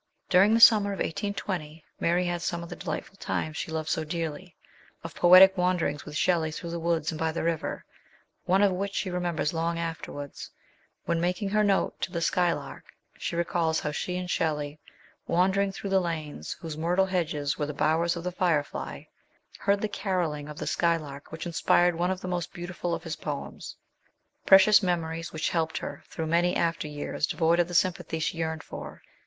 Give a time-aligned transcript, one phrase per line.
[0.31, 4.03] During the summer of 1820 Mary had some of the delightful times she loved so
[4.03, 4.55] dearly,
[5.03, 7.85] of poetic wander ings with Shelley through woods and by the river,
[8.45, 10.49] one of which she remembers long afterwards,
[11.05, 14.79] when, making her note to the" Skylark/' she recalls how she and Shelley,
[15.27, 19.03] wandering through the lanes whose myrtle hedges were the bowers of the firefly,
[19.59, 23.17] heard the carolling of the skylark which inspired one of the most beautiful of his
[23.17, 23.75] poems.
[24.47, 28.63] Precious memories which helped her through many after years devoid of the sympathy she yearned
[28.63, 29.03] for.